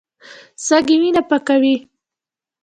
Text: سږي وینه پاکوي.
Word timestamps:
سږي 0.65 0.95
وینه 1.01 1.21
پاکوي. 1.29 1.75